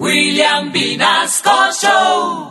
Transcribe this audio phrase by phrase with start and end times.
[0.00, 2.50] William Vinasco Show.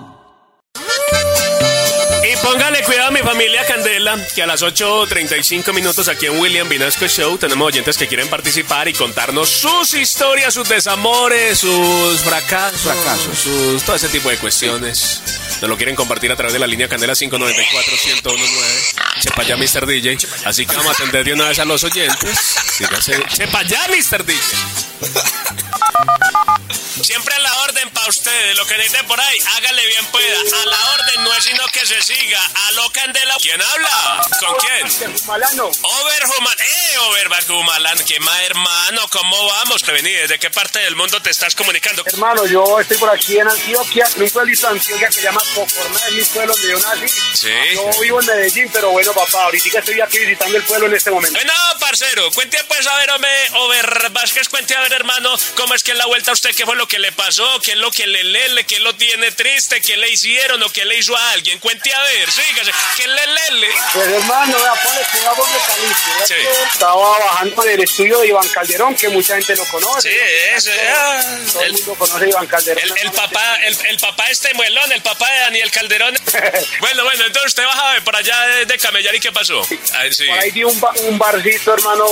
[2.24, 6.70] Y póngale cuidado a mi familia Candela, que a las 8.35 minutos aquí en William
[6.70, 12.80] Vinasco Show tenemos oyentes que quieren participar y contarnos sus historias, sus desamores, sus fracasos,
[12.82, 13.38] Fracasos.
[13.38, 15.22] sus, todo ese tipo de cuestiones.
[15.62, 19.20] Nos lo quieren compartir a través de la línea Candela 594-1019.
[19.20, 19.86] Chepa ya, Mr.
[19.86, 20.18] DJ.
[20.46, 22.56] Así que vamos a atender de una vez a los oyentes.
[22.80, 24.24] Dígase, Chepa ya, Mr.
[24.26, 24.40] DJ.
[27.04, 30.40] Siempre a la orden para ustedes, lo que necesiten por ahí, hágale bien pueda.
[30.40, 32.40] A la orden no es sino que se siga.
[32.68, 33.36] A lo candela.
[33.42, 34.28] ¿Quién habla?
[34.40, 35.18] ¿Con quién?
[35.26, 35.66] Malano.
[35.66, 36.56] Over Human.
[36.60, 38.00] ¡Eh, Over Humalan!
[38.06, 39.08] ¿Qué más, hermano?
[39.12, 39.84] ¿Cómo vamos?
[39.84, 42.04] Vení, ¿desde qué parte del mundo te estás comunicando?
[42.06, 45.42] Hermano, yo estoy por aquí en Antioquia, en un pueblito de Antioquia que se llama
[45.54, 47.08] Cocorná, es mi pueblo donde yo nací.
[47.34, 47.50] Sí.
[47.76, 51.12] Yo vivo en Medellín, pero bueno, papá, ahorita estoy aquí visitando el pueblo en este
[51.12, 51.38] momento.
[51.38, 51.54] Bueno,
[51.94, 55.92] parcero, cuente pues a ver, hombre, Over Vázquez, cuente a ver, hermano, cómo es que
[55.92, 58.08] en la vuelta a usted, qué fue lo que le pasó, qué es lo que
[58.08, 61.60] le lele, qué lo tiene triste, qué le hicieron o qué le hizo a alguien.
[61.60, 63.68] Cuente a ver, sígase, qué le lele.
[63.94, 65.44] Pues hermano, vea, ponle cuidado.
[65.44, 66.34] ¿verdad Sí.
[66.72, 70.10] Estaba bajando del estudio de Iván Calderón, que mucha gente lo conoce.
[70.10, 70.18] Sí,
[70.56, 71.22] es, ah,
[71.52, 72.84] Todo el mundo conoce a Iván Calderón.
[72.84, 76.16] el, el papá, el, el papá este muelón, el papá de Daniel Calderón.
[76.80, 79.62] bueno, bueno, entonces usted bajaba de por allá de, de Camellar y qué pasó.
[79.94, 80.26] Ay, sí.
[80.26, 82.06] Por ahí vi un, ba- un barcito, hermano,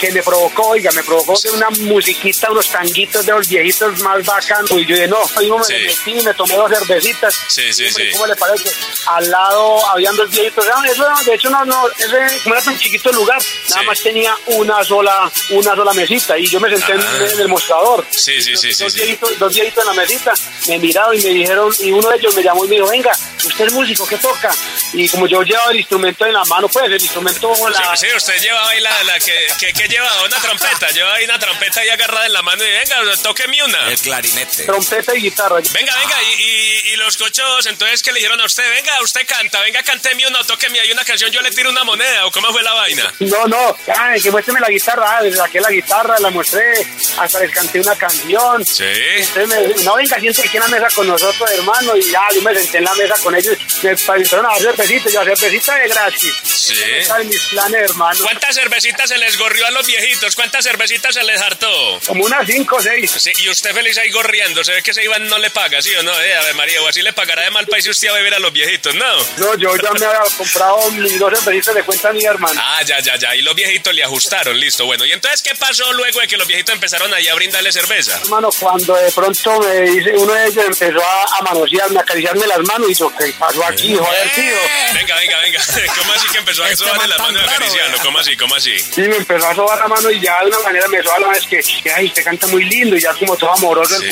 [0.00, 4.24] que me provocó, oiga, me provocó de una musiquita, unos tanguitos de los viejitos más
[4.24, 4.70] bacanos.
[4.70, 5.72] Y yo dije, no, ahí me Sí.
[5.72, 7.34] metí, me tomé dos cervecitas.
[7.48, 8.10] Sí, sí, sí.
[8.12, 8.70] ¿Cómo le parece?
[9.06, 10.66] Al lado habían dos viejitos.
[10.74, 13.38] Ah, Eso, de hecho, no, no, ese, como era tan chiquito el lugar,
[13.70, 13.86] nada Sí.
[13.86, 16.38] más tenía una sola, una sola mesita.
[16.38, 17.18] Y yo me senté en- Ah.
[17.32, 18.06] en, el mostrador.
[18.10, 19.00] Sí, sí, sí, Dos, sí.
[19.00, 20.32] Viejitos, dos viejitos en la mesita
[20.68, 23.12] me miraron y me dijeron, y uno de ellos me llamó y me dijo, venga,
[23.44, 24.54] usted es músico, ¿qué toca?
[24.92, 28.16] Y como yo llevaba el instrumento en la mano, pues el instrumento, la, Sí, sí,
[28.16, 31.80] usted llevaba ahí la, la que, que, que llevaba una trompeta, llevaba ahí una trompeta
[31.80, 33.90] ahí agarrada en la mano y venga, tóqueme una.
[33.90, 34.64] El clarinete.
[34.64, 35.56] trompeta y guitarra.
[35.56, 38.68] Venga, venga, y, y, y los cochos, entonces, ¿qué le dijeron a usted?
[38.70, 42.26] Venga, usted canta, venga, cánteme una, tóqueme ahí una canción, yo le tiro una moneda,
[42.26, 43.12] ¿o cómo fue la vaina?
[43.20, 46.86] No, no, ay, que muéstrame la guitarra, ah, le saqué la guitarra, la mostré,
[47.18, 48.64] hasta les canté una canción.
[48.64, 48.84] Sí.
[48.84, 52.42] Entonces me no, venga, siéntate aquí en la mesa con nosotros, hermano, y ya, yo
[52.42, 55.88] me senté en la mesa con ellos, me empezaron a dar cervecita, yo cervecita de
[55.88, 56.34] gratis.
[56.44, 56.74] Sí.
[56.98, 58.18] Esa es mis planes, hermano.
[58.22, 60.34] ¿Cuántas cervecitas se les gorrió a los viejitos?
[60.34, 62.00] ¿Cuántas cervecitas se les hartó?
[62.06, 63.10] Como unas cinco o seis.
[63.18, 65.94] Sí, y usted feliz ahí gorriendo, se ve que ese Iván no le paga, ¿sí
[65.96, 66.12] o no?
[66.20, 68.16] Eh, a ver, María, o así le pagará de mal país si usted va a
[68.16, 69.16] beber a los viejitos, ¿no?
[69.38, 72.60] No, yo ya me había comprado mis dos cervecitas de cuenta mía, hermano.
[72.62, 73.34] Ah, ya, ya, ya.
[73.34, 74.86] Y los viejitos le ajustaron, listo.
[74.86, 78.18] Bueno, ¿y entonces qué pasó luego de que los viejitos empezaron ahí a brindarle cerveza?
[78.22, 82.46] Hermano, cuando de pronto me dice, uno de ellos empezó a, a manosearme, a acariciarme
[82.46, 84.54] las manos, y yo, ¿qué pasó aquí, joder, tío?
[84.94, 85.60] Venga, venga, venga.
[85.98, 87.98] ¿Cómo así que empezó a Este sobarle man la tan mano y a raro, acariciarlo?
[88.02, 88.36] ¿Cómo así?
[88.36, 88.76] ¿Cómo así?
[88.96, 91.26] Sí, me empezó a sobar la mano y ya de una manera me soba la
[91.26, 93.98] mano, es que, que, ay, usted canta muy lindo y ya como todo amoroso.
[94.00, 94.06] Sí.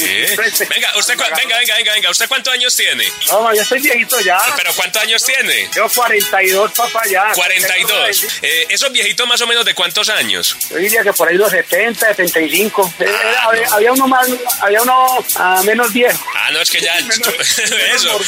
[0.44, 0.66] este.
[0.66, 2.10] Venga, usted, cua- venga, venga, venga, venga.
[2.10, 3.04] ¿Usted cuántos años tiene?
[3.30, 4.38] No, ya estoy viejito ya.
[4.56, 5.68] ¿Pero cuántos años tiene?
[5.72, 7.32] Tengo 42, papá, ya.
[7.34, 8.24] 42.
[8.42, 10.56] Eh, ¿Esos viejitos más o menos de cuántos años?
[10.70, 12.92] Yo diría que por ahí los 70, 75.
[13.00, 13.06] Eh,
[13.36, 13.74] Ah, había, no.
[13.74, 14.28] había uno más,
[14.60, 16.22] había uno ah, menos viejo.
[16.36, 16.94] Ah, no, es que ya...
[17.00, 17.58] Menos-
[17.94, 18.20] Eso.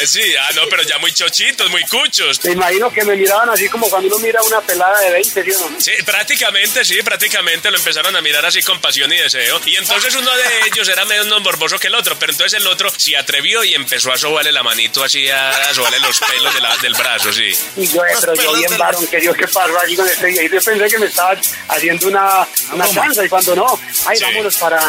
[0.00, 2.38] Eh, Sí, ah, no, pero ya muy chochitos, muy cuchos.
[2.44, 5.50] Me imagino que me miraban así como cuando uno mira una pelada de 20, ¿sí
[5.50, 5.80] o no?
[5.80, 9.60] Sí, prácticamente, sí, prácticamente lo empezaron a mirar así con pasión y deseo.
[9.66, 12.90] Y entonces uno de ellos era menos morboso que el otro, pero entonces el otro
[12.96, 16.60] se atrevió y empezó a sobarle la manito así, a, a sobarle los pelos de
[16.60, 17.52] la- del brazo, sí.
[17.76, 20.56] Y yo, eh, pero yo bien varón, que Dios, ¿qué pasó aquí con este viejito?
[20.56, 21.36] Yo pensé que me estaba
[21.68, 24.24] haciendo una, una chanza y cuando no, ay, Sí.
[24.24, 24.80] vámonos para,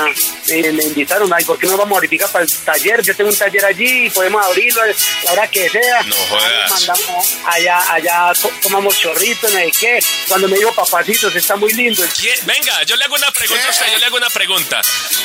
[0.47, 3.01] eh, me invitaron, ay, ¿por qué no vamos ahorita para el taller?
[3.03, 6.01] Yo tengo un taller allí, podemos abrirlo a la hora que sea.
[6.03, 6.43] No jodas.
[6.45, 9.99] Ay, mandamos allá, allá to- tomamos chorritos, no sé qué.
[10.27, 12.03] Cuando me dijo, papacito, se está muy lindo.
[12.43, 14.81] Venga, yo le hago una pregunta a usted, yo le hago una pregunta.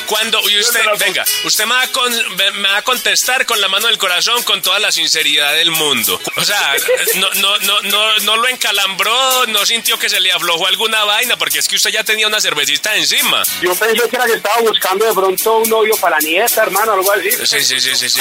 [0.07, 3.69] Cuando, y usted, venga, usted me va, a con- me- va a contestar con la
[3.69, 6.21] mano del corazón, con toda la sinceridad del mundo.
[6.37, 6.75] O sea,
[7.17, 11.37] no, no, no, no, no lo encalambró, no sintió que se le aflojó alguna vaina,
[11.37, 13.43] porque es que usted ya tenía una cervecita encima.
[13.63, 16.93] Yo pensé que era que estaba buscando de pronto un novio para la nieta, hermano,
[16.93, 17.31] algo así.
[17.31, 18.21] Sí, sí, sí, sí, sí.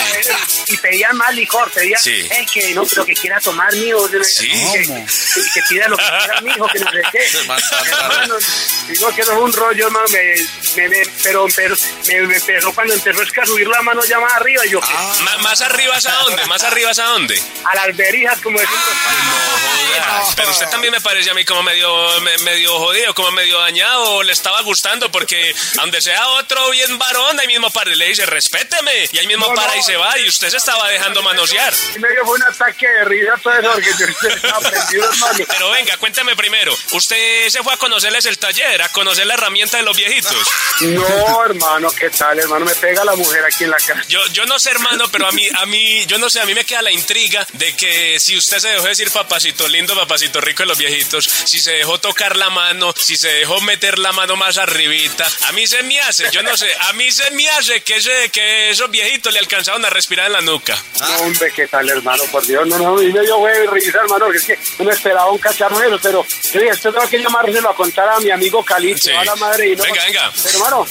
[0.68, 2.28] Y pedían más licor, pedían, Sí.
[2.30, 4.08] "Ey, que no, lo que quiera tomar, mijo.
[4.24, 4.48] Sí.
[4.50, 7.20] Que, que, pida lo que quiera, mijo, que no sé qué.
[7.58, 8.36] Hermano,
[8.88, 10.36] digo que eso es un rollo, hermano, me,
[10.76, 11.76] me, me- pero, pero
[12.08, 14.80] me, empezó cuando empezó a subir la mano ya más arriba, yo.
[15.22, 16.46] Ma- ¿Más arriba es a dónde?
[16.46, 17.42] ¿Más arriba es a dónde?
[17.66, 18.80] a las berijas, como decimos.
[20.00, 20.34] Jodas.
[20.36, 24.04] Pero usted también me parece a mí como medio, me- medio jodido, como medio dañado,
[24.16, 28.26] o le estaba gustando, porque donde sea otro bien varón, ahí mismo para le dice,
[28.26, 31.74] respéteme, y ahí mismo para y se va y usted se estaba dejando manosear.
[31.96, 35.40] Y medio fue un ataque de risa todo eso porque yo estaba aprendido, hermano.
[35.50, 37.16] Pero venga, cuénteme primero, ¿usted
[37.50, 40.48] se fue a conocerles el taller, a conocer la herramienta de los viejitos?
[40.82, 42.66] No, hermano, ¿qué tal, hermano?
[42.66, 44.04] Me pega la mujer aquí en la casa.
[44.08, 46.54] Yo, yo no sé, hermano, pero a mí, a mí, yo no sé, a mí
[46.54, 50.64] me queda la intriga de que si usted se dejó decir papacito lindo, papacito rico
[50.64, 54.36] de los viejitos, si se dejó tocar la mano, si se dejó meter la mano
[54.36, 57.82] más arribita, a mí se me hace, yo no sé, a mí se me hace
[57.82, 60.78] que, ese, que esos viejitos le alcanzaron a respirar en la nuca.
[61.00, 62.24] No, hombre, ¿qué tal, hermano?
[62.32, 65.32] Por Dios, no, no, y medio fue risa, hermano, porque es que no me esperaba
[65.32, 69.00] un cacharro pero yo dije, esto tengo que llamárselo a contar a mi amigo Calito,
[69.04, 69.12] Sí.
[69.12, 69.70] a la madre.
[69.72, 70.32] Y no, Venga, venga.
[70.44, 70.88] Pero, hermano,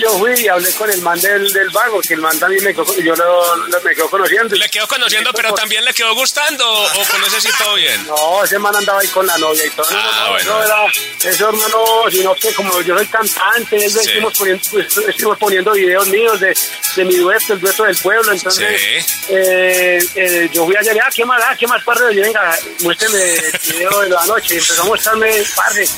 [0.00, 2.72] yo fui y hablé con el man del, del vago, que el man también me
[2.74, 4.54] quedó, yo lo, lo- me quedó conociendo.
[4.56, 8.06] ¿Le quedó conociendo, pero también le quedó gustando o con ese sí todo bien?
[8.06, 9.90] No, ese man andaba ahí con la novia y todo.
[9.90, 10.62] No, Ah, no, bueno.
[10.62, 13.98] Eso era, eso hermano, sino que como yo soy cantante, Sí.
[13.98, 16.56] estuvimos, poniendo, pues, estuvimos poniendo videos míos de,
[16.96, 18.32] de mi dueto, el dueto del pueblo.
[18.32, 19.24] Entonces, Sí.
[19.28, 22.14] eh, eh, yo fui allá, ah, ¿qué más, ah, qué más, padre?
[22.14, 24.54] Yo, venga, muéstrame el video de la noche.
[24.58, 25.88] Empezó a mostrarme, padre,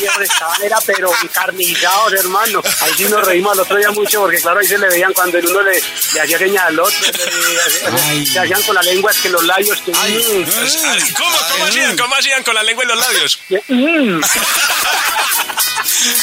[0.00, 2.62] los estaban, era, pero encarnizados, hermano.
[2.80, 5.38] Ahí sí nos reímos al otro día mucho, porque claro, ahí se le veían cuando
[5.38, 5.82] el uno le,
[6.14, 9.80] le hacía señal al otro, le, le hacían con la lengua, es que los labios,
[9.82, 11.96] que, mm, ¿Cómo, cómo hacían?
[11.96, 13.40] ¿Cómo hacían con la lengua y los labios?
[13.68, 14.20] mm.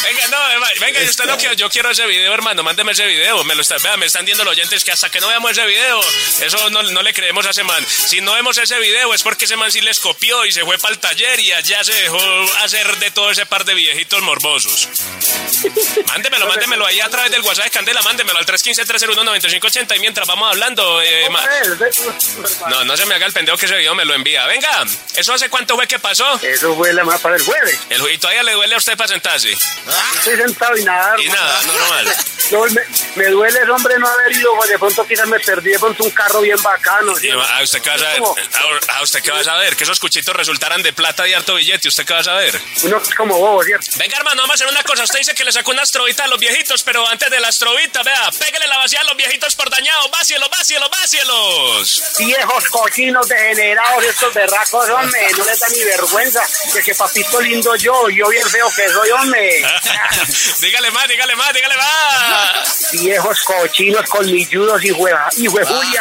[0.04, 0.38] Venga, no,
[0.80, 3.44] venga, y usted no quiero, yo quiero ese video, hermano, mándeme ese video.
[3.44, 5.66] Me lo está, vea, me están diciendo los oyentes que hasta que no veamos ese
[5.66, 6.01] video,
[6.42, 7.86] eso no, no le creemos a ese man.
[7.88, 10.77] Si no vemos ese video es porque ese man sí les copió y se fue
[10.80, 12.19] para el taller y allá se dejó
[12.63, 14.88] hacer de todo ese par de viejitos morbosos.
[16.07, 20.50] Mándemelo, mándemelo ahí a través del WhatsApp de Candela, mándemelo al 315-301-9580 y mientras vamos
[20.50, 21.44] hablando, eh, ma-
[22.69, 24.45] no, no se me haga el pendejo que ese video me lo envía.
[24.48, 24.86] Venga,
[25.16, 26.39] ¿eso hace cuánto fue que pasó?
[26.44, 27.80] Eso fue la más para el jueves.
[27.89, 29.56] El, y todavía le duele a usted para sentarse.
[30.15, 31.15] Estoy sentado y nada.
[31.21, 32.13] Y nada, normal.
[32.51, 32.81] No, me,
[33.15, 36.41] me duele hombre no haber ido, de pronto quizás me perdí de pronto un carro
[36.41, 37.15] bien bacano.
[37.15, 37.29] ¿sí?
[37.29, 38.21] ¿A usted qué va a saber?
[38.89, 39.75] ¿A, usted qué va a saber?
[39.75, 41.87] Que esos cuchitos resultaran de plata y harto billete.
[41.87, 42.59] ¿Usted qué va a saber?
[42.83, 43.85] Uno es como bobo, ¿cierto?
[43.97, 45.03] Venga, hermano, vamos a hacer una cosa.
[45.03, 48.03] Usted dice que le sacó una astrobita a los viejitos, pero antes de la astrobita,
[48.03, 50.09] vea, pégale la vacía a los viejitos por dañados.
[50.11, 52.03] Vácielos, vácielos, vácielos.
[52.17, 56.41] Viejos cochinos degenerados, estos berracos, hombre, no les da ni vergüenza
[56.73, 59.63] de que papito lindo yo, yo bien feo que soy, hombre.
[60.61, 62.38] dígale más, dígale más, dígale más.
[62.91, 65.47] Viejos cochinos colmilludos y hueva, y.
[65.83, 65.97] ¿Y,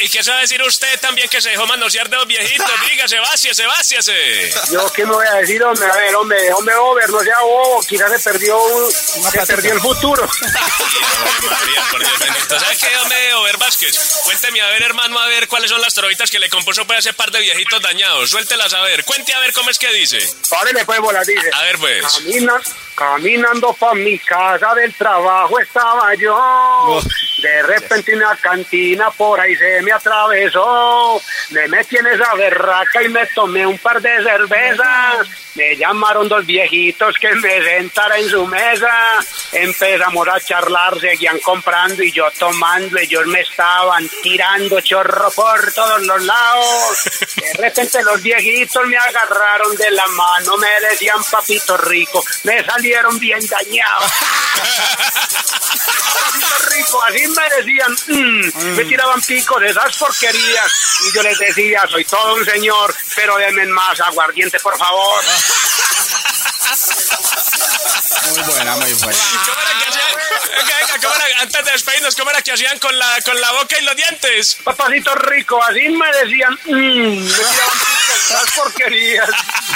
[0.00, 2.66] y qué sabe decir usted también que se dejó manosear de los viejitos?
[2.90, 4.50] Dígase, váciese, váciese.
[4.72, 7.80] Yo qué me voy a decir, hombre, a ver, hombre, hombre, over, no sea bobo,
[7.88, 10.28] quizás se perdió, un- se perdió el futuro.
[10.42, 12.58] Ay, María, por Dios bendito.
[12.60, 14.20] ¿Sabe qué, hombre, Over Vázquez?
[14.24, 17.12] Cuénteme, a ver, hermano, a ver cuáles son las trovitas que le compuso para ese
[17.12, 18.30] par de viejitos dañados.
[18.30, 19.04] Suéltelas a ver.
[19.04, 20.18] Cuente a ver cómo es que dice.
[20.60, 21.50] Órale, pues, bola, dice.
[21.52, 22.04] A ver, pues.
[22.04, 22.60] Camina-
[22.94, 27.02] caminando pa' mi casa del trabajo estaba yo.
[27.38, 31.20] De repente una cantina por ahí se me atravesó.
[31.50, 35.28] Me metí en esa berraca y me tomé un par de cervezas.
[35.54, 39.18] Me llamaron dos viejitos que me sentara en su mesa.
[39.52, 42.98] Empezamos a charlar, seguían comprando y yo tomando.
[42.98, 46.98] Ellos me estaban tirando chorro por todos los lados.
[47.36, 52.22] De repente los viejitos me agarraron de la mano, me decían papito rico.
[52.44, 54.12] Me salieron bien dañados.
[56.70, 57.92] Rico, así me decían.
[58.08, 60.70] mm, Me tiraban picos de esas porquerías.
[61.00, 65.22] Y yo les decía, soy todo un señor, pero denme más aguardiente, por favor.
[68.30, 69.18] Muy buena, muy buena.
[69.46, 69.90] ¿Cómo era que
[70.36, 70.56] hacían?
[70.58, 71.40] Venga, venga, ¿cómo era?
[71.40, 74.58] Antes de despedirnos, ¿cómo era que hacían con la, con la boca y los dientes?
[74.64, 79.28] Papacito rico, así me decían, mmm, esas porquerías.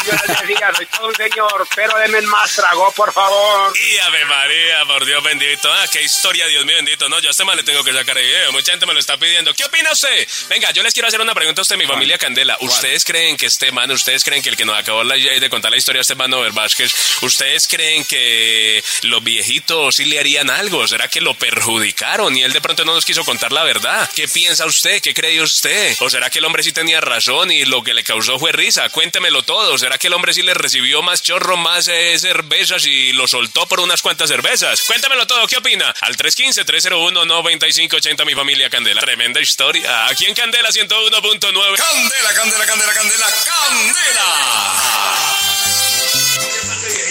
[0.07, 3.73] Yo les decía, soy todo un señor, pero denme más trago, por favor.
[3.77, 5.73] Y Ave María, por Dios bendito.
[5.73, 7.09] Ah, qué historia, Dios mío bendito.
[7.09, 8.53] No, yo a este mal le tengo que sacar el video.
[8.53, 9.53] Mucha gente me lo está pidiendo.
[9.55, 10.27] ¿Qué opina usted?
[10.49, 12.57] Venga, yo les quiero hacer una pregunta a usted, mi familia Candela.
[12.61, 15.71] ¿Ustedes creen que este man, ustedes creen que el que nos acabó la- de contar
[15.71, 20.87] la historia, este man Vázquez, ¿ustedes creen que los viejitos sí le harían algo?
[20.87, 24.09] ¿Será que lo perjudicaron y él de pronto no nos quiso contar la verdad?
[24.15, 25.01] ¿Qué piensa usted?
[25.01, 25.97] ¿Qué cree usted?
[26.01, 28.91] ¿O será que el hombre sí tenía razón y lo que le causó fue risa?
[28.91, 29.79] Cuéntemelo todo.
[29.79, 33.67] ¿Será que el hombre sí le recibió más chorro, más eh, cervezas y lo soltó
[33.67, 34.83] por unas cuantas cervezas?
[34.83, 35.47] Cuéntamelo todo.
[35.47, 35.95] ¿Qué opina?
[36.01, 39.01] Al 315-301-9580, mi familia Candela.
[39.01, 40.07] Tremenda historia.
[40.07, 41.77] Aquí en Candela 101.9.
[41.77, 45.40] Candela, candela, candela, candela, candela.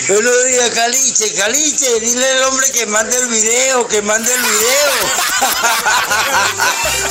[0.10, 4.42] Yo le digo, Caliche, Caliche, dile al hombre que mande el video, que mande el
[4.42, 4.92] video.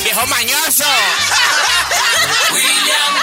[0.02, 0.82] Viejo mañoso.
[2.50, 3.22] William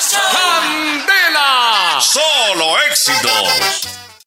[0.00, 0.20] Show.
[0.30, 1.98] Candela.
[2.00, 4.07] Solo éxitos.